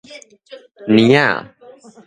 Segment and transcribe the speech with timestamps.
[0.87, 1.11] 年
[1.79, 1.93] 仔